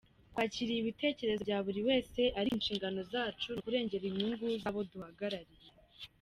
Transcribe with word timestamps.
Twakiriye 0.31 0.79
ibitekerezo 0.81 1.41
bya 1.47 1.59
buri 1.65 1.81
wese 1.87 2.21
ariko 2.39 2.53
inshingano 2.57 2.99
zacu 3.11 3.47
ni 3.51 3.59
ukurengera 3.59 4.03
inyungu 4.07 4.45
z’abo 4.61 4.79
duhagarariye. 4.91 5.67